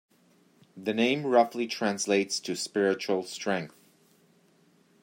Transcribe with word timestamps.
The 0.75 0.95
name 0.95 1.27
roughly 1.27 1.67
translates 1.67 2.39
to 2.39 2.55
"spiritual 2.55 3.21
strength". 3.21 3.75